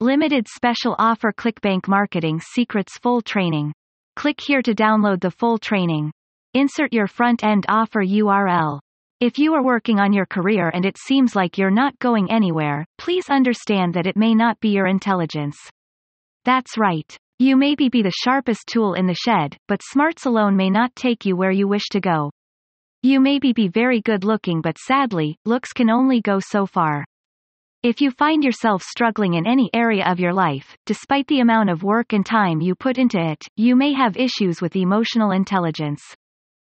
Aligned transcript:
Limited 0.00 0.46
special 0.46 0.94
offer 1.00 1.32
ClickBank 1.32 1.88
Marketing 1.88 2.38
Secrets 2.38 2.96
Full 2.98 3.20
Training. 3.20 3.72
Click 4.14 4.38
here 4.40 4.62
to 4.62 4.72
download 4.72 5.20
the 5.20 5.32
full 5.32 5.58
training. 5.58 6.12
Insert 6.54 6.92
your 6.92 7.08
front-end 7.08 7.66
offer 7.68 8.04
URL. 8.04 8.78
If 9.18 9.38
you 9.38 9.54
are 9.54 9.64
working 9.64 9.98
on 9.98 10.12
your 10.12 10.24
career 10.24 10.70
and 10.72 10.84
it 10.84 10.96
seems 10.96 11.34
like 11.34 11.58
you're 11.58 11.72
not 11.72 11.98
going 11.98 12.30
anywhere, 12.30 12.86
please 12.96 13.28
understand 13.28 13.92
that 13.94 14.06
it 14.06 14.16
may 14.16 14.36
not 14.36 14.60
be 14.60 14.68
your 14.68 14.86
intelligence. 14.86 15.56
That's 16.44 16.78
right. 16.78 17.16
You 17.40 17.56
may 17.56 17.74
be, 17.74 17.88
the 17.88 18.12
sharpest 18.22 18.68
tool 18.72 18.94
in 18.94 19.08
the 19.08 19.18
shed, 19.26 19.56
but 19.66 19.82
smarts 19.82 20.26
alone 20.26 20.54
may 20.54 20.70
not 20.70 20.94
take 20.94 21.26
you 21.26 21.34
where 21.34 21.50
you 21.50 21.66
wish 21.66 21.88
to 21.90 22.00
go. 22.00 22.30
You 23.02 23.18
may 23.18 23.40
be 23.40 23.66
very 23.66 24.00
good 24.00 24.22
looking 24.22 24.60
but 24.60 24.78
sadly, 24.78 25.34
looks 25.44 25.72
can 25.72 25.90
only 25.90 26.20
go 26.20 26.38
so 26.38 26.66
far. 26.66 27.04
If 27.84 28.00
you 28.00 28.10
find 28.10 28.42
yourself 28.42 28.82
struggling 28.82 29.34
in 29.34 29.46
any 29.46 29.70
area 29.72 30.04
of 30.04 30.18
your 30.18 30.32
life, 30.32 30.76
despite 30.84 31.28
the 31.28 31.38
amount 31.38 31.70
of 31.70 31.84
work 31.84 32.12
and 32.12 32.26
time 32.26 32.60
you 32.60 32.74
put 32.74 32.98
into 32.98 33.20
it, 33.20 33.40
you 33.54 33.76
may 33.76 33.92
have 33.92 34.16
issues 34.16 34.60
with 34.60 34.74
emotional 34.74 35.30
intelligence. 35.30 36.02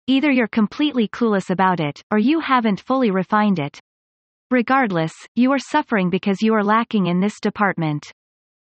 Either 0.07 0.29
you're 0.29 0.49
completely 0.49 1.07
clueless 1.07 1.51
about 1.51 1.79
it, 1.79 2.03
or 2.11 2.17
you 2.17 2.41
haven't 2.41 2.81
fully 2.81 3.11
refined 3.11 3.59
it. 3.59 3.79
Regardless, 4.51 5.13
you 5.35 5.53
are 5.53 5.59
suffering 5.59 6.09
because 6.09 6.41
you 6.41 6.53
are 6.53 6.65
lacking 6.65 7.05
in 7.05 7.21
this 7.21 7.39
department. 7.39 8.11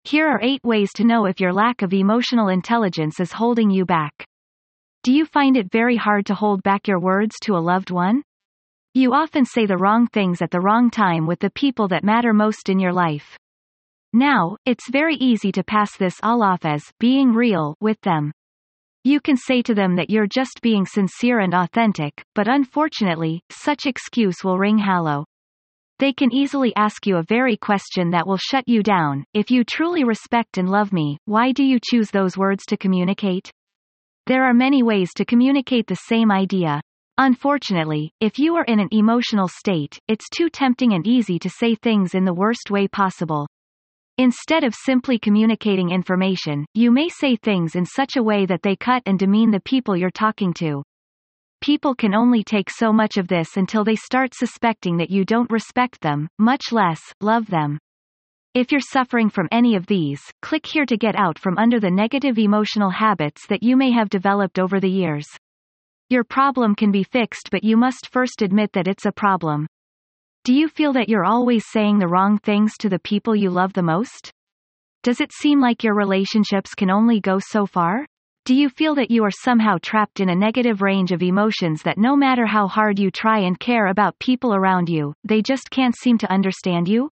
Here 0.03 0.27
are 0.27 0.41
8 0.41 0.59
ways 0.65 0.89
to 0.95 1.05
know 1.05 1.25
if 1.25 1.39
your 1.39 1.53
lack 1.53 1.83
of 1.83 1.93
emotional 1.93 2.49
intelligence 2.49 3.21
is 3.21 3.31
holding 3.31 3.69
you 3.69 3.85
back. 3.85 4.25
Do 5.03 5.13
you 5.13 5.25
find 5.25 5.55
it 5.55 5.71
very 5.71 5.95
hard 5.95 6.25
to 6.25 6.35
hold 6.35 6.63
back 6.63 6.85
your 6.85 6.99
words 6.99 7.37
to 7.43 7.53
a 7.53 7.63
loved 7.63 7.91
one? 7.91 8.23
You 8.95 9.13
often 9.13 9.45
say 9.45 9.67
the 9.67 9.77
wrong 9.77 10.07
things 10.07 10.41
at 10.41 10.49
the 10.49 10.59
wrong 10.59 10.89
time 10.89 11.27
with 11.27 11.39
the 11.39 11.51
people 11.51 11.87
that 11.89 12.03
matter 12.03 12.33
most 12.33 12.69
in 12.69 12.79
your 12.79 12.91
life. 12.91 13.37
Now, 14.13 14.57
it's 14.65 14.89
very 14.89 15.15
easy 15.15 15.51
to 15.51 15.63
pass 15.63 15.95
this 15.95 16.15
all 16.23 16.41
off 16.41 16.65
as 16.65 16.83
being 16.99 17.31
real 17.31 17.75
with 17.79 18.01
them. 18.01 18.31
You 19.03 19.19
can 19.19 19.37
say 19.37 19.61
to 19.61 19.75
them 19.75 19.95
that 19.97 20.09
you're 20.09 20.25
just 20.25 20.59
being 20.63 20.87
sincere 20.87 21.39
and 21.39 21.53
authentic, 21.53 22.23
but 22.33 22.47
unfortunately, 22.47 23.41
such 23.51 23.85
excuse 23.85 24.43
will 24.43 24.57
ring 24.57 24.79
hollow. 24.79 25.25
They 25.99 26.11
can 26.11 26.33
easily 26.33 26.75
ask 26.75 27.05
you 27.05 27.17
a 27.17 27.23
very 27.23 27.57
question 27.57 28.09
that 28.09 28.25
will 28.25 28.37
shut 28.37 28.63
you 28.67 28.81
down. 28.81 29.23
If 29.35 29.51
you 29.51 29.63
truly 29.63 30.03
respect 30.03 30.57
and 30.57 30.67
love 30.67 30.91
me, 30.91 31.19
why 31.25 31.51
do 31.51 31.63
you 31.63 31.77
choose 31.79 32.09
those 32.09 32.37
words 32.37 32.65
to 32.69 32.77
communicate? 32.77 33.51
There 34.25 34.45
are 34.45 34.53
many 34.53 34.81
ways 34.81 35.09
to 35.17 35.25
communicate 35.25 35.85
the 35.85 35.95
same 36.07 36.31
idea. 36.31 36.81
Unfortunately, 37.21 38.13
if 38.21 38.39
you 38.39 38.55
are 38.55 38.63
in 38.63 38.79
an 38.79 38.87
emotional 38.93 39.49
state, 39.49 39.99
it's 40.07 40.29
too 40.29 40.49
tempting 40.49 40.93
and 40.93 41.05
easy 41.05 41.37
to 41.39 41.49
say 41.49 41.75
things 41.75 42.15
in 42.15 42.23
the 42.23 42.33
worst 42.33 42.71
way 42.71 42.87
possible. 42.87 43.45
Instead 44.17 44.63
of 44.63 44.73
simply 44.73 45.19
communicating 45.19 45.89
information, 45.89 46.65
you 46.73 46.91
may 46.91 47.09
say 47.09 47.35
things 47.35 47.75
in 47.75 47.85
such 47.85 48.15
a 48.15 48.23
way 48.23 48.45
that 48.45 48.61
they 48.63 48.77
cut 48.77 49.03
and 49.05 49.19
demean 49.19 49.51
the 49.51 49.59
people 49.59 49.97
you're 49.97 50.09
talking 50.09 50.53
to. 50.53 50.81
People 51.59 51.93
can 51.93 52.15
only 52.15 52.41
take 52.41 52.69
so 52.69 52.93
much 52.93 53.17
of 53.17 53.27
this 53.27 53.57
until 53.57 53.83
they 53.83 53.97
start 53.97 54.33
suspecting 54.33 54.95
that 54.95 55.11
you 55.11 55.25
don't 55.25 55.51
respect 55.51 55.99
them, 55.99 56.29
much 56.37 56.71
less, 56.71 57.01
love 57.19 57.47
them. 57.47 57.77
If 58.53 58.71
you're 58.71 58.79
suffering 58.79 59.29
from 59.29 59.49
any 59.51 59.75
of 59.75 59.87
these, 59.87 60.21
click 60.41 60.65
here 60.65 60.85
to 60.85 60.95
get 60.95 61.17
out 61.17 61.37
from 61.37 61.57
under 61.57 61.81
the 61.81 61.91
negative 61.91 62.39
emotional 62.39 62.91
habits 62.91 63.45
that 63.47 63.61
you 63.61 63.75
may 63.75 63.91
have 63.91 64.07
developed 64.07 64.57
over 64.57 64.79
the 64.79 64.89
years. 64.89 65.27
Your 66.09 66.23
problem 66.23 66.73
can 66.73 66.91
be 66.91 67.03
fixed 67.03 67.49
but 67.51 67.63
you 67.63 67.77
must 67.77 68.09
first 68.11 68.41
admit 68.41 68.73
that 68.73 68.87
it's 68.87 69.05
a 69.05 69.11
problem. 69.11 69.67
Do 70.43 70.55
you 70.55 70.67
feel 70.67 70.91
that 70.93 71.07
you're 71.07 71.23
always 71.23 71.65
saying 71.71 71.99
the 71.99 72.07
wrong 72.07 72.39
things 72.39 72.73
to 72.79 72.89
the 72.89 72.97
people 72.97 73.35
you 73.35 73.51
love 73.51 73.73
the 73.73 73.83
most? 73.83 74.31
Does 75.03 75.21
it 75.21 75.31
seem 75.31 75.61
like 75.61 75.83
your 75.83 75.93
relationships 75.93 76.73
can 76.73 76.89
only 76.89 77.19
go 77.19 77.37
so 77.39 77.67
far? 77.67 78.07
Do 78.45 78.55
you 78.55 78.69
feel 78.69 78.95
that 78.95 79.11
you 79.11 79.23
are 79.23 79.43
somehow 79.43 79.77
trapped 79.83 80.19
in 80.19 80.29
a 80.29 80.35
negative 80.35 80.81
range 80.81 81.11
of 81.11 81.21
emotions 81.21 81.83
that 81.83 81.99
no 81.99 82.15
matter 82.15 82.47
how 82.47 82.67
hard 82.67 82.97
you 82.97 83.11
try 83.11 83.41
and 83.41 83.59
care 83.59 83.85
about 83.85 84.17
people 84.17 84.55
around 84.55 84.89
you, 84.89 85.13
they 85.23 85.43
just 85.43 85.69
can't 85.69 85.95
seem 85.95 86.17
to 86.17 86.31
understand 86.31 86.87
you? 86.87 87.11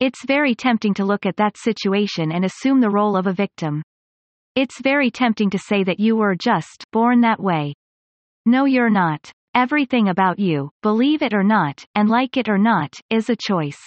It's 0.00 0.24
very 0.24 0.54
tempting 0.54 0.94
to 0.94 1.04
look 1.04 1.26
at 1.26 1.36
that 1.36 1.58
situation 1.58 2.32
and 2.32 2.46
assume 2.46 2.80
the 2.80 2.88
role 2.88 3.16
of 3.16 3.26
a 3.26 3.34
victim. 3.34 3.82
It's 4.54 4.80
very 4.80 5.10
tempting 5.10 5.50
to 5.50 5.58
say 5.58 5.84
that 5.84 6.00
you 6.00 6.16
were 6.16 6.34
just 6.34 6.86
born 6.90 7.20
that 7.20 7.38
way. 7.38 7.74
No 8.46 8.66
you're 8.66 8.90
not. 8.90 9.32
Everything 9.54 10.08
about 10.08 10.38
you, 10.38 10.70
believe 10.82 11.22
it 11.22 11.32
or 11.32 11.42
not, 11.42 11.82
and 11.94 12.10
like 12.10 12.36
it 12.36 12.48
or 12.48 12.58
not, 12.58 12.92
is 13.08 13.30
a 13.30 13.36
choice. 13.36 13.78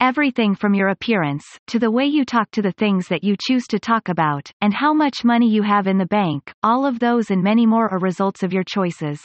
Everything 0.00 0.54
from 0.54 0.74
your 0.74 0.88
appearance, 0.88 1.44
to 1.68 1.78
the 1.78 1.90
way 1.90 2.04
you 2.04 2.26
talk 2.26 2.50
to 2.50 2.60
the 2.60 2.72
things 2.72 3.08
that 3.08 3.24
you 3.24 3.36
choose 3.40 3.66
to 3.68 3.78
talk 3.78 4.10
about, 4.10 4.50
and 4.60 4.74
how 4.74 4.92
much 4.92 5.24
money 5.24 5.48
you 5.48 5.62
have 5.62 5.86
in 5.86 5.96
the 5.96 6.06
bank, 6.06 6.52
all 6.62 6.84
of 6.84 6.98
those 6.98 7.30
and 7.30 7.42
many 7.42 7.64
more 7.64 7.88
are 7.88 7.98
results 7.98 8.42
of 8.42 8.52
your 8.52 8.64
choices. 8.64 9.20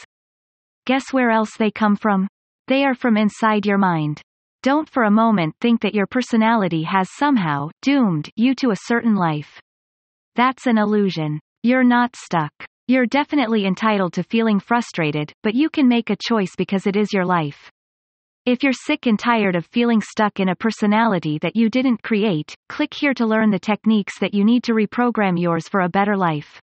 Guess 0.85 1.11
where 1.11 1.31
else 1.31 1.51
they 1.57 1.71
come 1.71 1.97
from? 1.97 2.27
They 2.67 2.85
are 2.85 2.95
from 2.95 3.17
inside 3.17 3.65
your 3.65 3.77
mind. 3.77 4.21
Don't 4.63 4.89
for 4.89 5.03
a 5.03 5.11
moment 5.11 5.55
think 5.59 5.81
that 5.81 5.95
your 5.95 6.07
personality 6.07 6.83
has 6.83 7.09
somehow 7.17 7.71
doomed 7.81 8.29
you 8.37 8.55
to 8.55 8.71
a 8.71 8.77
certain 8.85 9.15
life. 9.15 9.59
That's 10.35 10.65
an 10.65 10.77
illusion. 10.77 11.41
You're 11.61 11.83
not 11.83 12.15
stuck. 12.15 12.53
You're 12.87 13.07
definitely 13.07 13.65
entitled 13.65 14.13
to 14.13 14.21
feeling 14.21 14.59
frustrated, 14.59 15.33
but 15.41 15.55
you 15.55 15.71
can 15.71 15.87
make 15.87 16.11
a 16.11 16.17
choice 16.29 16.55
because 16.55 16.85
it 16.85 16.95
is 16.95 17.11
your 17.11 17.25
life. 17.25 17.71
If 18.45 18.61
you're 18.61 18.73
sick 18.73 19.07
and 19.07 19.17
tired 19.17 19.55
of 19.55 19.65
feeling 19.65 20.01
stuck 20.01 20.39
in 20.39 20.49
a 20.49 20.55
personality 20.55 21.39
that 21.39 21.55
you 21.55 21.67
didn't 21.67 22.03
create, 22.03 22.53
click 22.69 22.93
here 22.93 23.15
to 23.15 23.25
learn 23.25 23.49
the 23.49 23.57
techniques 23.57 24.19
that 24.19 24.35
you 24.35 24.43
need 24.43 24.63
to 24.65 24.73
reprogram 24.73 25.39
yours 25.39 25.67
for 25.67 25.81
a 25.81 25.89
better 25.89 26.15
life. 26.15 26.61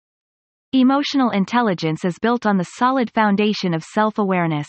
Emotional 0.72 1.30
intelligence 1.30 2.04
is 2.04 2.20
built 2.22 2.46
on 2.46 2.56
the 2.56 2.70
solid 2.78 3.10
foundation 3.10 3.74
of 3.74 3.82
self-awareness. 3.82 4.68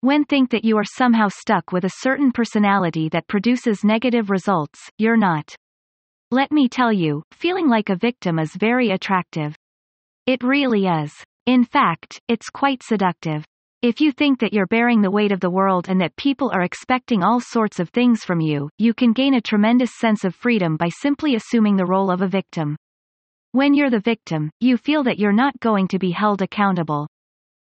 When 0.00 0.24
think 0.24 0.48
that 0.52 0.64
you 0.64 0.78
are 0.78 0.84
somehow 0.84 1.28
stuck 1.28 1.70
with 1.70 1.84
a 1.84 1.96
certain 1.98 2.32
personality 2.32 3.10
that 3.10 3.28
produces 3.28 3.84
negative 3.84 4.30
results, 4.30 4.80
you're 4.96 5.18
not. 5.18 5.54
Let 6.30 6.50
me 6.50 6.66
tell 6.66 6.94
you, 6.94 7.22
feeling 7.30 7.68
like 7.68 7.90
a 7.90 7.96
victim 7.96 8.38
is 8.38 8.54
very 8.54 8.92
attractive. 8.92 9.54
It 10.26 10.42
really 10.42 10.86
is. 10.86 11.12
In 11.44 11.64
fact, 11.64 12.18
it's 12.28 12.48
quite 12.48 12.82
seductive. 12.82 13.44
If 13.82 14.00
you 14.00 14.10
think 14.10 14.40
that 14.40 14.54
you're 14.54 14.66
bearing 14.66 15.02
the 15.02 15.10
weight 15.10 15.32
of 15.32 15.40
the 15.40 15.50
world 15.50 15.90
and 15.90 16.00
that 16.00 16.16
people 16.16 16.50
are 16.54 16.62
expecting 16.62 17.22
all 17.22 17.40
sorts 17.40 17.78
of 17.78 17.90
things 17.90 18.24
from 18.24 18.40
you, 18.40 18.70
you 18.78 18.94
can 18.94 19.12
gain 19.12 19.34
a 19.34 19.42
tremendous 19.42 19.90
sense 19.98 20.24
of 20.24 20.34
freedom 20.34 20.78
by 20.78 20.88
simply 20.88 21.34
assuming 21.34 21.76
the 21.76 21.84
role 21.84 22.10
of 22.10 22.22
a 22.22 22.26
victim. 22.26 22.74
When 23.52 23.74
you're 23.74 23.90
the 23.90 24.00
victim, 24.00 24.50
you 24.60 24.78
feel 24.78 25.02
that 25.02 25.18
you're 25.18 25.30
not 25.30 25.60
going 25.60 25.88
to 25.88 25.98
be 25.98 26.12
held 26.12 26.40
accountable. 26.40 27.06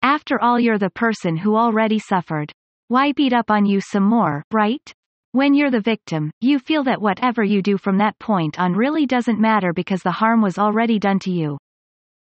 After 0.00 0.40
all 0.40 0.58
you're 0.58 0.78
the 0.78 0.88
person 0.88 1.36
who 1.36 1.54
already 1.54 1.98
suffered. 1.98 2.50
Why 2.88 3.12
beat 3.12 3.34
up 3.34 3.50
on 3.50 3.66
you 3.66 3.82
some 3.82 4.04
more, 4.04 4.42
right? 4.50 4.90
When 5.32 5.52
you're 5.52 5.70
the 5.70 5.82
victim, 5.82 6.30
you 6.40 6.58
feel 6.58 6.84
that 6.84 7.02
whatever 7.02 7.44
you 7.44 7.60
do 7.60 7.76
from 7.76 7.98
that 7.98 8.18
point 8.18 8.58
on 8.58 8.72
really 8.72 9.04
doesn't 9.04 9.38
matter 9.38 9.74
because 9.74 10.02
the 10.02 10.12
harm 10.12 10.40
was 10.40 10.56
already 10.56 10.98
done 10.98 11.18
to 11.18 11.30
you. 11.30 11.58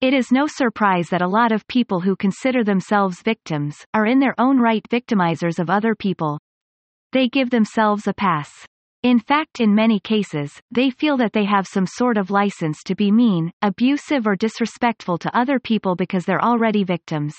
It 0.02 0.12
is 0.12 0.30
no 0.30 0.46
surprise 0.46 1.08
that 1.08 1.22
a 1.22 1.28
lot 1.28 1.52
of 1.52 1.66
people 1.68 2.00
who 2.00 2.16
consider 2.16 2.62
themselves 2.62 3.22
victims, 3.22 3.78
are 3.94 4.04
in 4.04 4.18
their 4.18 4.34
own 4.38 4.58
right 4.58 4.86
victimizers 4.90 5.58
of 5.58 5.70
other 5.70 5.94
people. 5.94 6.38
They 7.12 7.28
give 7.28 7.48
themselves 7.48 8.06
a 8.06 8.12
pass. 8.12 8.50
In 9.02 9.18
fact 9.18 9.58
in 9.58 9.74
many 9.74 9.98
cases, 9.98 10.60
they 10.70 10.90
feel 10.90 11.16
that 11.16 11.32
they 11.32 11.46
have 11.46 11.66
some 11.66 11.86
sort 11.86 12.18
of 12.18 12.30
license 12.30 12.82
to 12.82 12.94
be 12.94 13.10
mean, 13.10 13.50
abusive 13.62 14.26
or 14.26 14.36
disrespectful 14.36 15.16
to 15.16 15.34
other 15.34 15.58
people 15.58 15.96
because 15.96 16.26
they're 16.26 16.44
already 16.44 16.84
victims. 16.84 17.34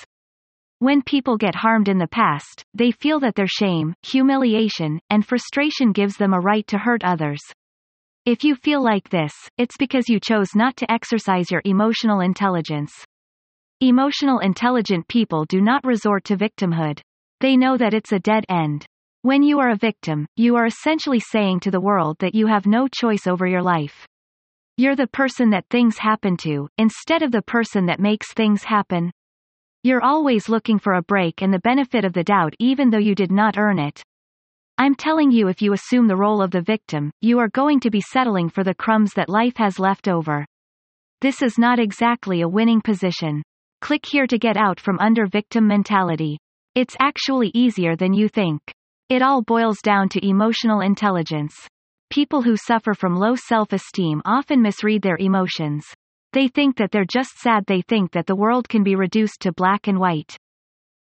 When 0.79 1.03
people 1.03 1.37
get 1.37 1.53
harmed 1.53 1.87
in 1.87 1.99
the 1.99 2.07
past, 2.07 2.63
they 2.73 2.89
feel 2.89 3.19
that 3.19 3.35
their 3.35 3.47
shame, 3.47 3.93
humiliation, 4.01 4.99
and 5.11 5.23
frustration 5.23 5.91
gives 5.91 6.17
them 6.17 6.33
a 6.33 6.39
right 6.39 6.65
to 6.67 6.79
hurt 6.79 7.03
others. 7.03 7.41
If 8.27 8.43
you 8.43 8.55
feel 8.55 8.83
like 8.83 9.07
this, 9.07 9.31
it's 9.57 9.77
because 9.79 10.09
you 10.09 10.19
chose 10.19 10.49
not 10.53 10.75
to 10.75 10.91
exercise 10.91 11.49
your 11.49 11.61
emotional 11.63 12.19
intelligence. 12.19 12.91
Emotional 13.79 14.39
intelligent 14.39 15.07
people 15.07 15.45
do 15.45 15.61
not 15.61 15.85
resort 15.85 16.25
to 16.25 16.35
victimhood. 16.35 16.99
They 17.39 17.55
know 17.55 17.77
that 17.77 17.93
it's 17.93 18.11
a 18.11 18.19
dead 18.19 18.43
end. 18.49 18.85
When 19.21 19.43
you 19.43 19.61
are 19.61 19.69
a 19.69 19.77
victim, 19.77 20.25
you 20.35 20.57
are 20.57 20.65
essentially 20.65 21.21
saying 21.21 21.61
to 21.61 21.71
the 21.71 21.79
world 21.79 22.17
that 22.19 22.35
you 22.35 22.47
have 22.47 22.65
no 22.65 22.89
choice 22.89 23.27
over 23.27 23.47
your 23.47 23.63
life. 23.63 24.05
You're 24.75 24.97
the 24.97 25.07
person 25.07 25.49
that 25.51 25.69
things 25.69 25.97
happen 25.97 26.35
to, 26.41 26.67
instead 26.77 27.21
of 27.21 27.31
the 27.31 27.43
person 27.43 27.85
that 27.85 28.01
makes 28.01 28.33
things 28.33 28.61
happen. 28.61 29.09
You're 29.83 30.03
always 30.03 30.49
looking 30.49 30.79
for 30.79 30.95
a 30.95 31.01
break 31.01 31.41
and 31.41 31.53
the 31.53 31.59
benefit 31.59 32.03
of 32.03 32.11
the 32.11 32.25
doubt 32.25 32.55
even 32.59 32.89
though 32.89 32.97
you 32.97 33.15
did 33.15 33.31
not 33.31 33.57
earn 33.57 33.79
it. 33.79 34.03
I'm 34.79 34.93
telling 34.93 35.31
you 35.31 35.47
if 35.47 35.61
you 35.61 35.73
assume 35.73 36.07
the 36.07 36.15
role 36.15 36.41
of 36.41 36.51
the 36.51 36.61
victim, 36.61 37.09
you 37.21 37.39
are 37.39 37.49
going 37.49 37.79
to 37.79 37.89
be 37.89 37.99
settling 37.99 38.47
for 38.47 38.63
the 38.63 38.75
crumbs 38.75 39.11
that 39.15 39.27
life 39.27 39.57
has 39.57 39.79
left 39.79 40.07
over. 40.07 40.45
This 41.19 41.41
is 41.41 41.57
not 41.57 41.79
exactly 41.79 42.41
a 42.41 42.47
winning 42.47 42.81
position. 42.81 43.41
Click 43.81 44.05
here 44.05 44.27
to 44.27 44.37
get 44.37 44.55
out 44.55 44.79
from 44.79 44.99
under 44.99 45.25
victim 45.25 45.67
mentality. 45.67 46.37
It's 46.75 46.95
actually 46.99 47.51
easier 47.55 47.95
than 47.95 48.13
you 48.13 48.29
think. 48.29 48.61
It 49.09 49.23
all 49.23 49.41
boils 49.41 49.79
down 49.81 50.09
to 50.09 50.27
emotional 50.27 50.81
intelligence. 50.81 51.55
people 52.09 52.41
who 52.41 52.55
suffer 52.55 52.93
from 52.93 53.15
low 53.15 53.35
self-esteem 53.35 54.21
often 54.25 54.61
misread 54.61 55.01
their 55.01 55.17
emotions. 55.19 55.85
They 56.33 56.47
think 56.47 56.77
that 56.77 56.91
they're 56.91 57.05
just 57.05 57.37
sad 57.37 57.65
they 57.67 57.81
think 57.81 58.11
that 58.11 58.25
the 58.25 58.35
world 58.35 58.69
can 58.69 58.83
be 58.83 58.95
reduced 58.95 59.41
to 59.41 59.51
black 59.51 59.87
and 59.87 59.99
white. 59.99 60.37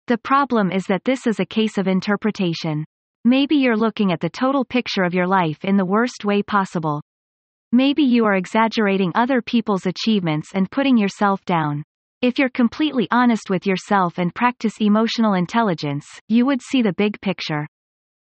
The 0.06 0.18
problem 0.18 0.70
is 0.70 0.84
that 0.86 1.04
this 1.04 1.26
is 1.26 1.40
a 1.40 1.46
case 1.46 1.78
of 1.78 1.88
interpretation. 1.88 2.84
Maybe 3.26 3.56
you're 3.56 3.76
looking 3.76 4.12
at 4.12 4.20
the 4.20 4.30
total 4.30 4.64
picture 4.64 5.02
of 5.02 5.12
your 5.12 5.26
life 5.26 5.64
in 5.64 5.76
the 5.76 5.84
worst 5.84 6.24
way 6.24 6.44
possible. 6.44 7.02
Maybe 7.72 8.04
you 8.04 8.24
are 8.24 8.36
exaggerating 8.36 9.10
other 9.16 9.42
people's 9.42 9.84
achievements 9.84 10.50
and 10.54 10.70
putting 10.70 10.96
yourself 10.96 11.44
down. 11.44 11.82
If 12.22 12.38
you're 12.38 12.48
completely 12.48 13.08
honest 13.10 13.50
with 13.50 13.66
yourself 13.66 14.18
and 14.18 14.32
practice 14.32 14.74
emotional 14.78 15.34
intelligence, 15.34 16.06
you 16.28 16.46
would 16.46 16.62
see 16.62 16.82
the 16.82 16.92
big 16.92 17.20
picture. 17.20 17.66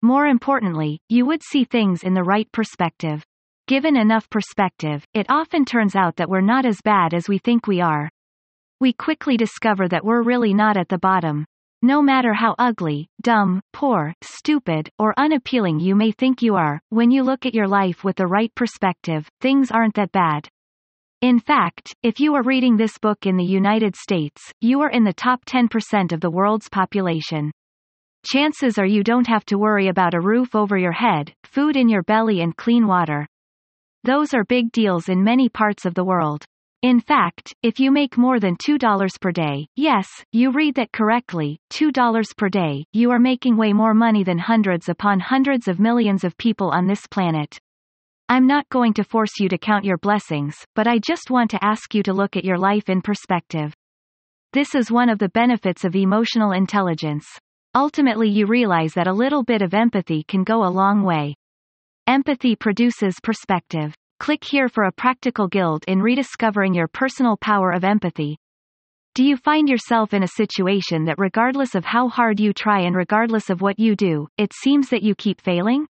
More 0.02 0.26
importantly, 0.26 0.98
you 1.08 1.24
would 1.24 1.44
see 1.44 1.62
things 1.62 2.02
in 2.02 2.14
the 2.14 2.24
right 2.24 2.50
perspective. 2.50 3.22
Given 3.68 3.96
enough 3.96 4.28
perspective, 4.28 5.04
it 5.14 5.26
often 5.30 5.64
turns 5.64 5.94
out 5.94 6.16
that 6.16 6.28
we're 6.28 6.40
not 6.40 6.66
as 6.66 6.80
bad 6.82 7.14
as 7.14 7.28
we 7.28 7.38
think 7.38 7.68
we 7.68 7.80
are. 7.80 8.08
We 8.80 8.92
quickly 8.92 9.36
discover 9.36 9.86
that 9.86 10.04
we're 10.04 10.24
really 10.24 10.52
not 10.52 10.76
at 10.76 10.88
the 10.88 10.98
bottom. 10.98 11.44
No 11.82 12.02
matter 12.02 12.34
how 12.34 12.54
ugly, 12.58 13.08
dumb, 13.22 13.62
poor, 13.72 14.12
stupid, 14.22 14.90
or 14.98 15.14
unappealing 15.16 15.80
you 15.80 15.94
may 15.94 16.12
think 16.12 16.42
you 16.42 16.54
are, 16.54 16.78
when 16.90 17.10
you 17.10 17.22
look 17.22 17.46
at 17.46 17.54
your 17.54 17.66
life 17.66 18.04
with 18.04 18.16
the 18.16 18.26
right 18.26 18.54
perspective, 18.54 19.26
things 19.40 19.70
aren't 19.70 19.94
that 19.94 20.12
bad. 20.12 20.46
In 21.22 21.38
fact, 21.38 21.94
if 22.02 22.20
you 22.20 22.34
are 22.34 22.42
reading 22.42 22.76
this 22.76 22.98
book 22.98 23.24
in 23.24 23.38
the 23.38 23.44
United 23.44 23.96
States, 23.96 24.52
you 24.60 24.82
are 24.82 24.90
in 24.90 25.04
the 25.04 25.14
top 25.14 25.42
10% 25.46 26.12
of 26.12 26.20
the 26.20 26.30
world's 26.30 26.68
population. 26.68 27.50
Chances 28.26 28.78
are 28.78 28.86
you 28.86 29.02
don't 29.02 29.26
have 29.26 29.46
to 29.46 29.56
worry 29.56 29.88
about 29.88 30.12
a 30.12 30.20
roof 30.20 30.54
over 30.54 30.76
your 30.76 30.92
head, 30.92 31.32
food 31.44 31.76
in 31.76 31.88
your 31.88 32.02
belly 32.02 32.42
and 32.42 32.56
clean 32.58 32.86
water. 32.86 33.26
Those 34.04 34.34
are 34.34 34.44
big 34.44 34.70
deals 34.72 35.08
in 35.08 35.24
many 35.24 35.48
parts 35.48 35.86
of 35.86 35.94
the 35.94 36.04
world. 36.04 36.44
In 36.82 36.98
fact, 36.98 37.54
if 37.62 37.78
you 37.78 37.90
make 37.90 38.16
more 38.16 38.40
than 38.40 38.56
$2 38.56 39.20
per 39.20 39.32
day, 39.32 39.66
yes, 39.76 40.08
you 40.32 40.50
read 40.50 40.76
that 40.76 40.92
correctly, 40.92 41.58
$2 41.74 42.36
per 42.38 42.48
day, 42.48 42.86
you 42.94 43.10
are 43.10 43.18
making 43.18 43.58
way 43.58 43.74
more 43.74 43.92
money 43.92 44.24
than 44.24 44.38
hundreds 44.38 44.88
upon 44.88 45.20
hundreds 45.20 45.68
of 45.68 45.78
millions 45.78 46.24
of 46.24 46.38
people 46.38 46.70
on 46.70 46.86
this 46.86 47.06
planet. 47.06 47.58
I'm 48.30 48.46
not 48.46 48.66
going 48.70 48.94
to 48.94 49.04
force 49.04 49.38
you 49.38 49.50
to 49.50 49.58
count 49.58 49.84
your 49.84 49.98
blessings, 49.98 50.56
but 50.74 50.86
I 50.86 50.98
just 51.00 51.30
want 51.30 51.50
to 51.50 51.62
ask 51.62 51.94
you 51.94 52.02
to 52.04 52.14
look 52.14 52.34
at 52.34 52.46
your 52.46 52.56
life 52.56 52.88
in 52.88 53.02
perspective. 53.02 53.74
This 54.54 54.74
is 54.74 54.90
one 54.90 55.10
of 55.10 55.18
the 55.18 55.28
benefits 55.28 55.84
of 55.84 55.94
emotional 55.94 56.52
intelligence. 56.52 57.26
Ultimately 57.74 58.30
you 58.30 58.46
realize 58.46 58.94
that 58.94 59.06
a 59.06 59.12
little 59.12 59.42
bit 59.42 59.60
of 59.60 59.74
empathy 59.74 60.24
can 60.26 60.44
go 60.44 60.64
a 60.64 60.72
long 60.72 61.02
way. 61.02 61.34
Empathy 62.06 62.56
produces 62.56 63.16
perspective. 63.22 63.94
Click 64.20 64.44
here 64.44 64.68
for 64.68 64.84
a 64.84 64.92
practical 64.92 65.48
guild 65.48 65.82
in 65.88 66.02
rediscovering 66.02 66.74
your 66.74 66.88
personal 66.88 67.38
power 67.38 67.70
of 67.70 67.84
empathy. 67.84 68.36
Do 69.14 69.24
you 69.24 69.38
find 69.38 69.66
yourself 69.66 70.12
in 70.12 70.22
a 70.22 70.28
situation 70.28 71.06
that 71.06 71.18
regardless 71.18 71.74
of 71.74 71.86
how 71.86 72.10
hard 72.10 72.38
you 72.38 72.52
try 72.52 72.80
and 72.80 72.94
regardless 72.94 73.48
of 73.48 73.62
what 73.62 73.78
you 73.78 73.96
do, 73.96 74.28
it 74.36 74.52
seems 74.52 74.90
that 74.90 75.02
you 75.02 75.14
keep 75.14 75.40
failing? 75.40 75.86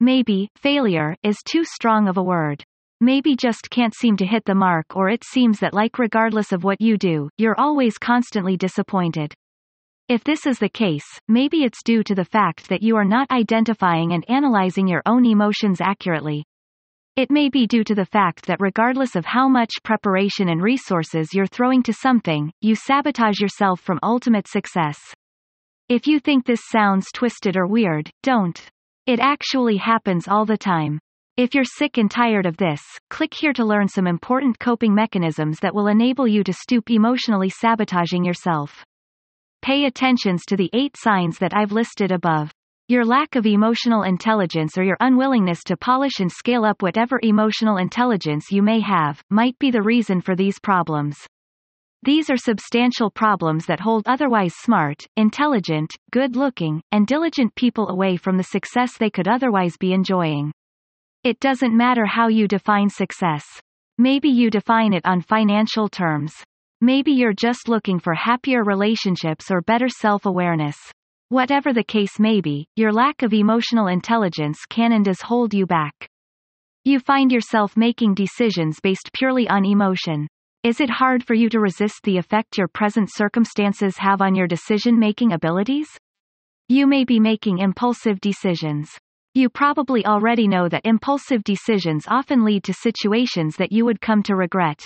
Maybe, 0.00 0.48
failure, 0.56 1.14
is 1.22 1.36
too 1.44 1.62
strong 1.64 2.08
of 2.08 2.16
a 2.16 2.22
word. 2.22 2.64
Maybe 2.98 3.36
just 3.36 3.68
can't 3.68 3.94
seem 3.94 4.16
to 4.16 4.26
hit 4.26 4.46
the 4.46 4.54
mark 4.54 4.96
or 4.96 5.10
it 5.10 5.22
seems 5.22 5.60
that 5.60 5.74
like 5.74 5.98
regardless 5.98 6.52
of 6.52 6.64
what 6.64 6.80
you 6.80 6.96
do, 6.96 7.28
you're 7.36 7.60
always 7.60 7.98
constantly 7.98 8.56
disappointed. 8.56 9.34
If 10.08 10.24
this 10.24 10.46
is 10.46 10.58
the 10.58 10.70
case, 10.70 11.06
maybe 11.28 11.64
it's 11.64 11.82
due 11.84 12.02
to 12.04 12.14
the 12.14 12.24
fact 12.24 12.70
that 12.70 12.82
you 12.82 12.96
are 12.96 13.04
not 13.04 13.30
identifying 13.30 14.14
and 14.14 14.24
analyzing 14.30 14.88
your 14.88 15.02
own 15.04 15.26
emotions 15.26 15.82
accurately. 15.82 16.46
It 17.16 17.30
may 17.30 17.48
be 17.48 17.66
due 17.66 17.84
to 17.84 17.94
the 17.94 18.04
fact 18.04 18.46
that 18.46 18.60
regardless 18.60 19.16
of 19.16 19.26
how 19.26 19.48
much 19.48 19.70
preparation 19.82 20.48
and 20.48 20.62
resources 20.62 21.34
you're 21.34 21.46
throwing 21.46 21.82
to 21.82 21.92
something, 21.92 22.52
you 22.60 22.74
sabotage 22.74 23.40
yourself 23.40 23.80
from 23.80 23.98
ultimate 24.02 24.46
success. 24.46 24.98
If 25.88 26.06
you 26.06 26.20
think 26.20 26.46
this 26.46 26.60
sounds 26.70 27.08
twisted 27.12 27.56
or 27.56 27.66
weird, 27.66 28.10
don't. 28.22 28.64
It 29.06 29.18
actually 29.18 29.76
happens 29.78 30.28
all 30.28 30.46
the 30.46 30.56
time. 30.56 31.00
If 31.36 31.54
you're 31.54 31.64
sick 31.64 31.98
and 31.98 32.10
tired 32.10 32.46
of 32.46 32.56
this, 32.58 32.80
click 33.08 33.34
here 33.34 33.52
to 33.54 33.64
learn 33.64 33.88
some 33.88 34.06
important 34.06 34.60
coping 34.60 34.94
mechanisms 34.94 35.58
that 35.60 35.74
will 35.74 35.88
enable 35.88 36.28
you 36.28 36.44
to 36.44 36.52
stoop 36.52 36.90
emotionally 36.90 37.50
sabotaging 37.50 38.24
yourself. 38.24 38.84
Pay 39.62 39.86
attentions 39.86 40.42
to 40.46 40.56
the 40.56 40.70
eight 40.72 40.94
signs 40.96 41.38
that 41.38 41.56
I've 41.56 41.72
listed 41.72 42.12
above. 42.12 42.49
Your 42.90 43.04
lack 43.04 43.36
of 43.36 43.46
emotional 43.46 44.02
intelligence 44.02 44.76
or 44.76 44.82
your 44.82 44.96
unwillingness 44.98 45.62
to 45.66 45.76
polish 45.76 46.18
and 46.18 46.28
scale 46.28 46.64
up 46.64 46.82
whatever 46.82 47.20
emotional 47.22 47.76
intelligence 47.76 48.50
you 48.50 48.62
may 48.64 48.80
have, 48.80 49.22
might 49.30 49.56
be 49.60 49.70
the 49.70 49.80
reason 49.80 50.20
for 50.20 50.34
these 50.34 50.58
problems. 50.58 51.16
These 52.02 52.30
are 52.30 52.36
substantial 52.36 53.08
problems 53.08 53.64
that 53.66 53.78
hold 53.78 54.08
otherwise 54.08 54.54
smart, 54.56 55.06
intelligent, 55.16 55.94
good-looking, 56.10 56.82
and 56.90 57.06
diligent 57.06 57.54
people 57.54 57.90
away 57.90 58.16
from 58.16 58.36
the 58.36 58.42
success 58.42 58.96
they 58.98 59.08
could 59.08 59.28
otherwise 59.28 59.76
be 59.76 59.92
enjoying. 59.92 60.50
It 61.22 61.38
doesn't 61.38 61.76
matter 61.76 62.06
how 62.06 62.26
you 62.26 62.48
define 62.48 62.90
success. 62.90 63.44
Maybe 63.98 64.30
you 64.30 64.50
define 64.50 64.94
it 64.94 65.06
on 65.06 65.20
financial 65.20 65.88
terms. 65.88 66.34
Maybe 66.80 67.12
you're 67.12 67.34
just 67.34 67.68
looking 67.68 68.00
for 68.00 68.14
happier 68.14 68.64
relationships 68.64 69.48
or 69.48 69.60
better 69.60 69.88
self-awareness. 69.88 70.76
Whatever 71.30 71.72
the 71.72 71.84
case 71.84 72.18
may 72.18 72.40
be, 72.40 72.66
your 72.74 72.92
lack 72.92 73.22
of 73.22 73.32
emotional 73.32 73.86
intelligence 73.86 74.58
can 74.68 74.90
and 74.90 75.04
does 75.04 75.22
hold 75.22 75.54
you 75.54 75.64
back. 75.64 75.94
You 76.84 76.98
find 76.98 77.30
yourself 77.30 77.76
making 77.76 78.14
decisions 78.16 78.80
based 78.82 79.10
purely 79.12 79.48
on 79.48 79.64
emotion. 79.64 80.26
Is 80.64 80.80
it 80.80 80.90
hard 80.90 81.22
for 81.22 81.34
you 81.34 81.48
to 81.50 81.60
resist 81.60 82.00
the 82.02 82.16
effect 82.16 82.58
your 82.58 82.66
present 82.66 83.10
circumstances 83.14 83.96
have 83.98 84.20
on 84.20 84.34
your 84.34 84.48
decision-making 84.48 85.32
abilities? 85.32 85.86
You 86.68 86.88
may 86.88 87.04
be 87.04 87.20
making 87.20 87.58
impulsive 87.58 88.20
decisions. 88.20 88.90
You 89.32 89.50
probably 89.50 90.04
already 90.04 90.48
know 90.48 90.68
that 90.68 90.84
impulsive 90.84 91.44
decisions 91.44 92.06
often 92.08 92.44
lead 92.44 92.64
to 92.64 92.74
situations 92.74 93.54
that 93.54 93.70
you 93.70 93.84
would 93.84 94.00
come 94.00 94.24
to 94.24 94.34
regret. 94.34 94.84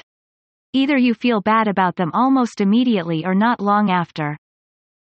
Either 0.74 0.98
you 0.98 1.14
feel 1.14 1.40
bad 1.40 1.68
about 1.68 1.96
them 1.96 2.10
almost 2.12 2.60
immediately 2.60 3.24
or 3.24 3.34
not 3.34 3.62
long 3.62 3.90
after. 3.90 4.36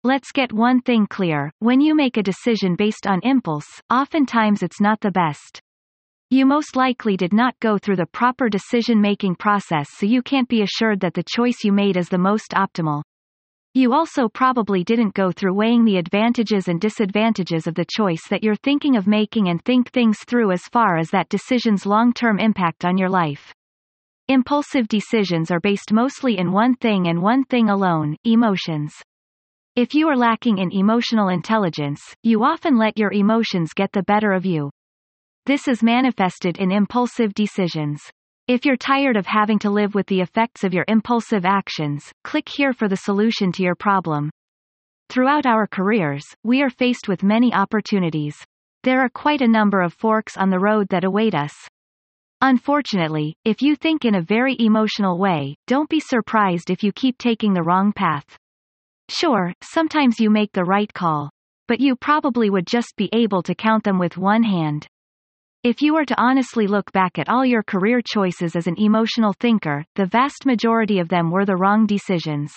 Let's 0.07 0.31
get 0.31 0.53
one 0.53 0.79
thing 0.79 1.05
clear, 1.05 1.51
when 1.59 1.81
you 1.81 1.93
make 1.93 2.15
a 2.15 2.23
decision 2.23 2.77
based 2.77 3.05
on 3.05 3.19
impulse, 3.23 3.67
oftentimes 3.89 4.63
it's 4.63 4.79
not 4.79 5.01
the 5.01 5.11
best. 5.11 5.59
You 6.29 6.45
most 6.45 6.77
likely 6.77 7.17
did 7.17 7.33
not 7.33 7.59
go 7.59 7.77
through 7.77 7.97
the 7.97 8.05
proper 8.05 8.47
decision-making 8.47 9.35
process 9.35 9.89
so 9.91 10.05
you 10.05 10.21
can't 10.21 10.47
be 10.47 10.61
assured 10.61 11.01
that 11.01 11.13
the 11.13 11.25
choice 11.27 11.57
you 11.65 11.73
made 11.73 11.97
is 11.97 12.07
the 12.07 12.17
most 12.17 12.51
optimal. 12.51 13.01
You 13.73 13.91
also 13.91 14.29
probably 14.29 14.81
didn't 14.81 15.13
go 15.13 15.29
through 15.29 15.55
weighing 15.55 15.83
the 15.83 15.97
advantages 15.97 16.69
and 16.69 16.79
disadvantages 16.79 17.67
of 17.67 17.75
the 17.75 17.85
choice 17.93 18.29
that 18.29 18.43
you're 18.43 18.55
thinking 18.55 18.95
of 18.95 19.07
making 19.07 19.49
and 19.49 19.61
think 19.65 19.91
things 19.91 20.19
through 20.25 20.53
as 20.53 20.63
far 20.71 20.97
as 20.97 21.09
that 21.09 21.27
decision's 21.27 21.85
long-term 21.85 22.39
impact 22.39 22.85
on 22.85 22.97
your 22.97 23.09
life. 23.09 23.53
Impulsive 24.29 24.87
decisions 24.87 25.51
are 25.51 25.59
based 25.59 25.91
mostly 25.91 26.37
in 26.37 26.53
one 26.53 26.75
thing 26.75 27.09
and 27.09 27.21
one 27.21 27.43
thing 27.43 27.69
alone, 27.69 28.15
emotions. 28.23 28.93
If 29.77 29.93
you 29.93 30.07
are 30.07 30.17
lacking 30.17 30.57
in 30.57 30.71
emotional 30.71 31.29
intelligence, 31.29 32.01
you 32.23 32.43
often 32.43 32.79
let 32.79 32.97
your 32.97 33.13
emotions 33.13 33.73
get 33.75 33.91
the 33.91 34.01
better 34.01 34.31
of 34.31 34.43
you. 34.43 34.71
This 35.45 35.67
is 35.67 35.83
manifested 35.83 36.57
in 36.57 36.71
impulsive 36.71 37.35
decisions. 37.35 38.01
If 38.47 38.65
you're 38.65 38.75
tired 38.75 39.15
of 39.15 39.27
having 39.27 39.59
to 39.59 39.69
live 39.69 39.93
with 39.93 40.07
the 40.07 40.21
effects 40.21 40.63
of 40.63 40.73
your 40.73 40.83
impulsive 40.87 41.45
actions, 41.45 42.11
click 42.23 42.49
here 42.49 42.73
for 42.73 42.87
the 42.87 42.95
solution 42.95 43.51
to 43.51 43.61
your 43.61 43.75
problem. 43.75 44.31
Throughout 45.09 45.45
our 45.45 45.67
careers, 45.67 46.25
we 46.43 46.63
are 46.63 46.71
faced 46.71 47.07
with 47.07 47.21
many 47.21 47.53
opportunities. 47.53 48.35
There 48.81 49.01
are 49.01 49.09
quite 49.09 49.41
a 49.41 49.47
number 49.47 49.81
of 49.81 49.93
forks 49.93 50.37
on 50.37 50.49
the 50.49 50.57
road 50.59 50.87
that 50.89 51.03
await 51.03 51.35
us, 51.35 51.53
Unfortunately, 52.41 53.35
if 53.45 53.61
you 53.61 53.75
think 53.75 54.05
in 54.05 54.15
a 54.15 54.21
very 54.23 54.55
emotional 54.59 55.19
way, 55.19 55.55
don't 55.67 55.89
be 55.89 55.99
surprised 55.99 56.71
if 56.71 56.83
you 56.83 56.91
keep 56.91 57.19
taking 57.19 57.53
the 57.53 57.63
wrong 57.63 57.91
path. 57.91 58.37
Sure, 59.09 59.53
sometimes 59.63 60.19
you 60.19 60.29
make 60.29 60.51
the 60.51 60.63
right 60.63 60.93
call. 60.93 61.29
But 61.67 61.79
you 61.79 61.95
probably 61.95 62.49
would 62.49 62.67
just 62.67 62.93
be 62.97 63.09
able 63.13 63.41
to 63.43 63.55
count 63.55 63.83
them 63.83 63.99
with 63.99 64.17
one 64.17 64.43
hand. 64.43 64.87
If 65.63 65.81
you 65.81 65.93
were 65.93 66.05
to 66.05 66.21
honestly 66.21 66.67
look 66.67 66.91
back 66.91 67.17
at 67.17 67.29
all 67.29 67.45
your 67.45 67.63
career 67.63 68.01
choices 68.01 68.55
as 68.55 68.67
an 68.67 68.75
emotional 68.77 69.33
thinker, 69.33 69.83
the 69.95 70.05
vast 70.05 70.45
majority 70.45 70.99
of 70.99 71.09
them 71.09 71.31
were 71.31 71.45
the 71.45 71.55
wrong 71.55 71.85
decisions. 71.85 72.53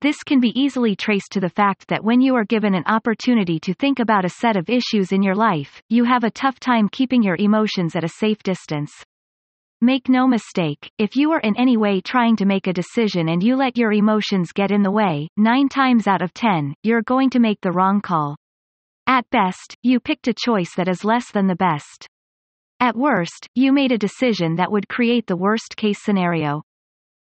This 0.00 0.22
can 0.22 0.40
be 0.40 0.58
easily 0.60 0.96
traced 0.96 1.30
to 1.32 1.40
the 1.40 1.48
fact 1.48 1.88
that 1.88 2.02
when 2.02 2.20
you 2.20 2.34
are 2.34 2.44
given 2.44 2.74
an 2.74 2.84
opportunity 2.86 3.60
to 3.60 3.74
think 3.74 3.98
about 3.98 4.24
a 4.24 4.30
set 4.30 4.56
of 4.56 4.68
issues 4.68 5.12
in 5.12 5.22
your 5.22 5.34
life, 5.34 5.80
you 5.88 6.04
have 6.04 6.24
a 6.24 6.30
tough 6.30 6.58
time 6.58 6.88
keeping 6.88 7.22
your 7.22 7.36
emotions 7.36 7.94
at 7.94 8.02
a 8.02 8.08
safe 8.08 8.42
distance. 8.42 8.92
Make 9.84 10.08
no 10.08 10.28
mistake, 10.28 10.88
if 10.96 11.16
you 11.16 11.32
are 11.32 11.40
in 11.40 11.56
any 11.56 11.76
way 11.76 12.00
trying 12.00 12.36
to 12.36 12.44
make 12.44 12.68
a 12.68 12.72
decision 12.72 13.30
and 13.30 13.42
you 13.42 13.56
let 13.56 13.76
your 13.76 13.92
emotions 13.92 14.52
get 14.52 14.70
in 14.70 14.84
the 14.84 14.92
way, 14.92 15.26
nine 15.36 15.68
times 15.68 16.06
out 16.06 16.22
of 16.22 16.32
ten, 16.32 16.72
you're 16.84 17.02
going 17.02 17.30
to 17.30 17.40
make 17.40 17.60
the 17.62 17.72
wrong 17.72 18.00
call. 18.00 18.36
At 19.08 19.28
best, 19.30 19.76
you 19.82 19.98
picked 19.98 20.28
a 20.28 20.34
choice 20.34 20.72
that 20.76 20.86
is 20.86 21.04
less 21.04 21.32
than 21.32 21.48
the 21.48 21.56
best. 21.56 22.06
At 22.78 22.94
worst, 22.94 23.48
you 23.56 23.72
made 23.72 23.90
a 23.90 23.98
decision 23.98 24.54
that 24.54 24.70
would 24.70 24.88
create 24.88 25.26
the 25.26 25.36
worst 25.36 25.74
case 25.76 25.98
scenario. 26.00 26.62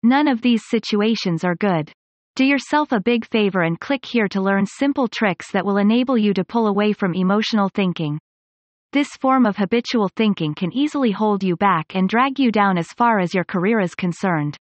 None 0.02 0.26
of 0.26 0.42
these 0.42 0.64
situations 0.69 1.45
are 1.45 1.54
good. 1.54 1.92
Do 2.35 2.45
yourself 2.45 2.90
a 2.90 2.99
big 2.99 3.25
favor 3.26 3.61
and 3.61 3.78
click 3.78 4.04
here 4.04 4.26
to 4.26 4.40
learn 4.40 4.66
simple 4.66 5.07
tricks 5.07 5.52
that 5.52 5.64
will 5.64 5.76
enable 5.76 6.19
you 6.19 6.35
to 6.35 6.45
pull 6.45 6.66
away 6.66 6.95
from 6.95 7.14
emotional 7.14 7.71
thinking. 7.73 8.19
This 8.92 9.11
form 9.20 9.47
of 9.47 9.56
habitual 9.56 10.11
thinking 10.16 10.52
can 10.52 10.73
easily 10.73 11.12
hold 11.12 11.44
you 11.44 11.54
back 11.54 11.94
and 11.94 12.09
drag 12.09 12.40
you 12.40 12.50
down 12.50 12.76
as 12.76 12.88
far 12.88 13.20
as 13.20 13.32
your 13.32 13.44
career 13.44 13.78
is 13.78 13.94
concerned. 13.94 14.56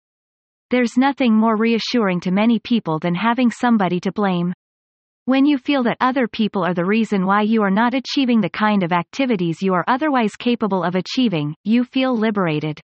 There's 0.69 0.97
nothing 0.97 1.33
more 1.33 1.55
reassuring 1.55 2.19
to 2.21 2.31
many 2.31 2.59
people 2.59 2.99
than 2.99 3.15
having 3.15 3.51
somebody 3.51 4.01
to 4.01 4.11
blame. 4.11 4.51
When 5.23 5.45
you 5.45 5.57
feel 5.57 5.81
that 5.83 5.95
other 6.01 6.27
people 6.27 6.65
are 6.65 6.73
the 6.73 6.83
reason 6.83 7.25
why 7.25 7.43
you 7.43 7.61
are 7.63 7.71
not 7.71 7.93
achieving 7.93 8.41
the 8.41 8.49
kind 8.49 8.83
of 8.83 8.91
activities 8.91 9.61
you 9.61 9.73
are 9.73 9.85
otherwise 9.87 10.35
capable 10.35 10.83
of 10.83 10.95
achieving, 10.95 11.55
you 11.63 11.85
feel 11.85 12.13
liberated. 12.13 12.81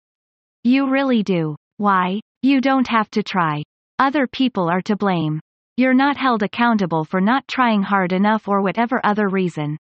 You 0.63 0.89
really 0.89 1.21
do. 1.21 1.55
Why? 1.77 2.19
You 2.41 2.61
don't 2.61 2.87
have 2.87 3.11
to 3.11 3.21
try. 3.21 3.61
Other 3.99 4.25
people 4.25 4.71
are 4.71 4.81
to 4.81 4.95
blame. 4.95 5.39
You're 5.77 5.93
not 5.93 6.17
held 6.17 6.41
accountable 6.41 7.05
for 7.05 7.21
not 7.21 7.47
trying 7.47 7.83
hard 7.83 8.11
enough 8.11 8.47
or 8.47 8.63
whatever 8.63 8.99
other 9.03 9.27
reason. 9.29 9.77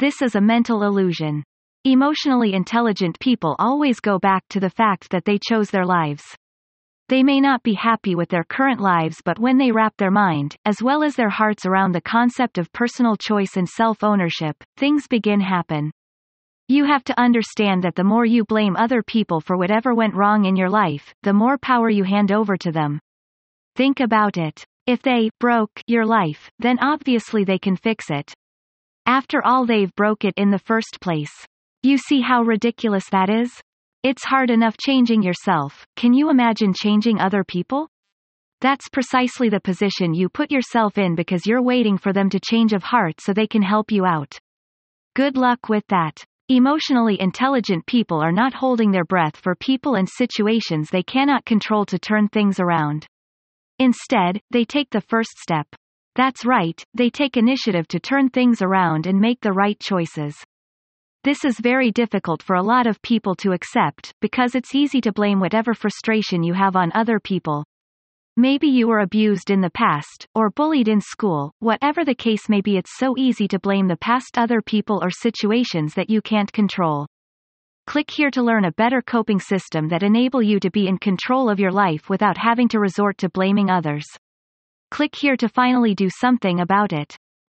This 0.00 0.22
is 0.22 0.34
a 0.34 0.40
mental 0.40 0.82
illusion. 0.82 1.44
Emotionally 1.84 2.52
intelligent 2.52 3.16
people 3.20 3.54
always 3.60 4.00
go 4.00 4.18
back 4.18 4.42
to 4.48 4.58
the 4.58 4.68
fact 4.68 5.08
that 5.10 5.24
they 5.24 5.38
chose 5.38 5.70
their 5.70 5.86
lives. 5.86 6.24
They 7.08 7.22
may 7.22 7.40
not 7.40 7.62
be 7.62 7.74
happy 7.74 8.16
with 8.16 8.28
their 8.28 8.42
current 8.42 8.80
lives 8.80 9.22
but 9.24 9.38
when 9.38 9.56
they 9.56 9.70
wrap 9.70 9.96
their 9.96 10.10
mind, 10.10 10.56
as 10.64 10.82
well 10.82 11.04
as 11.04 11.14
their 11.14 11.28
hearts 11.28 11.64
around 11.64 11.92
the 11.92 12.00
concept 12.00 12.58
of 12.58 12.72
personal 12.72 13.16
choice 13.16 13.56
and 13.56 13.68
self-ownership, 13.68 14.56
things 14.76 15.06
begin 15.06 15.38
happen. 15.38 15.92
You 16.66 16.86
have 16.86 17.04
to 17.04 17.20
understand 17.20 17.84
that 17.84 17.94
the 17.94 18.02
more 18.02 18.24
you 18.24 18.44
blame 18.44 18.74
other 18.74 19.00
people 19.00 19.40
for 19.40 19.56
whatever 19.56 19.94
went 19.94 20.16
wrong 20.16 20.46
in 20.46 20.56
your 20.56 20.70
life, 20.70 21.14
the 21.22 21.32
more 21.32 21.56
power 21.56 21.88
you 21.88 22.02
hand 22.02 22.32
over 22.32 22.56
to 22.56 22.72
them. 22.72 22.98
Think 23.76 24.00
about 24.00 24.38
it. 24.38 24.64
If 24.88 25.02
they 25.02 25.30
broke 25.38 25.70
your 25.86 26.04
life, 26.04 26.50
then 26.58 26.80
obviously 26.80 27.44
they 27.44 27.60
can 27.60 27.76
fix 27.76 28.06
it. 28.10 28.34
After 29.06 29.44
all 29.44 29.66
they've 29.66 29.94
broke 29.96 30.24
it 30.24 30.34
in 30.36 30.50
the 30.50 30.58
first 30.58 30.98
place. 31.00 31.32
You 31.82 31.98
see 31.98 32.22
how 32.22 32.42
ridiculous 32.42 33.04
that 33.10 33.28
is? 33.28 33.52
It's 34.02 34.24
hard 34.24 34.50
enough 34.50 34.76
changing 34.78 35.22
yourself, 35.22 35.86
can 35.96 36.14
you 36.14 36.30
imagine 36.30 36.72
changing 36.74 37.20
other 37.20 37.44
people? 37.44 37.88
That's 38.60 38.88
precisely 38.88 39.50
the 39.50 39.60
position 39.60 40.14
you 40.14 40.30
put 40.30 40.50
yourself 40.50 40.96
in 40.96 41.14
because 41.14 41.46
you're 41.46 41.62
waiting 41.62 41.98
for 41.98 42.14
them 42.14 42.30
to 42.30 42.40
change 42.40 42.72
of 42.72 42.82
heart 42.82 43.20
so 43.20 43.32
they 43.32 43.46
can 43.46 43.60
help 43.60 43.92
you 43.92 44.06
out. 44.06 44.38
Good 45.14 45.36
luck 45.36 45.68
with 45.68 45.86
that. 45.88 46.24
Emotionally 46.48 47.20
intelligent 47.20 47.84
people 47.86 48.20
are 48.20 48.32
not 48.32 48.54
holding 48.54 48.90
their 48.90 49.04
breath 49.04 49.36
for 49.36 49.54
people 49.54 49.96
and 49.96 50.08
situations 50.08 50.88
they 50.90 51.02
cannot 51.02 51.44
control 51.44 51.84
to 51.86 51.98
turn 51.98 52.28
things 52.28 52.58
around. 52.60 53.06
Instead, 53.78 54.40
they 54.50 54.64
take 54.64 54.88
the 54.90 55.00
first 55.00 55.38
step. 55.38 55.66
That's 56.16 56.46
right, 56.46 56.80
they 56.94 57.10
take 57.10 57.36
initiative 57.36 57.88
to 57.88 57.98
turn 57.98 58.28
things 58.28 58.62
around 58.62 59.06
and 59.06 59.20
make 59.20 59.40
the 59.40 59.52
right 59.52 59.78
choices. 59.80 60.36
This 61.24 61.44
is 61.44 61.58
very 61.58 61.90
difficult 61.90 62.42
for 62.42 62.54
a 62.54 62.62
lot 62.62 62.86
of 62.86 63.02
people 63.02 63.34
to 63.36 63.52
accept, 63.52 64.12
because 64.20 64.54
it's 64.54 64.74
easy 64.74 65.00
to 65.00 65.12
blame 65.12 65.40
whatever 65.40 65.74
frustration 65.74 66.42
you 66.42 66.52
have 66.52 66.76
on 66.76 66.92
other 66.94 67.18
people. 67.18 67.64
Maybe 68.36 68.68
you 68.68 68.88
were 68.88 68.98
abused 68.98 69.50
in 69.50 69.60
the 69.60 69.70
past, 69.70 70.26
or 70.34 70.50
bullied 70.50 70.88
in 70.88 71.00
school, 71.00 71.52
whatever 71.60 72.04
the 72.04 72.14
case 72.14 72.48
may 72.48 72.60
be 72.60 72.76
it's 72.76 72.98
so 72.98 73.14
easy 73.16 73.48
to 73.48 73.58
blame 73.58 73.88
the 73.88 73.96
past 73.96 74.38
other 74.38 74.60
people 74.60 75.00
or 75.02 75.10
situations 75.10 75.94
that 75.94 76.10
you 76.10 76.20
can't 76.20 76.52
control. 76.52 77.06
Click 77.86 78.10
here 78.10 78.30
to 78.30 78.42
learn 78.42 78.64
a 78.64 78.72
better 78.72 79.02
coping 79.02 79.40
system 79.40 79.88
that 79.88 80.02
enable 80.02 80.42
you 80.42 80.60
to 80.60 80.70
be 80.70 80.88
in 80.88 80.98
control 80.98 81.48
of 81.48 81.58
your 81.58 81.72
life 81.72 82.08
without 82.08 82.36
having 82.36 82.68
to 82.68 82.80
resort 82.80 83.18
to 83.18 83.28
blaming 83.28 83.70
others. 83.70 84.06
Click 84.90 85.14
here 85.14 85.36
to 85.36 85.48
finally 85.48 85.94
do 85.94 86.08
something 86.10 86.60
about 86.60 86.92
it. 86.92 87.16